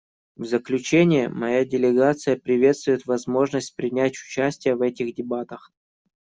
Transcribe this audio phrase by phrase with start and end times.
[0.35, 5.71] В заключение моя делегация приветствует возможность принять участие в этих дебатах.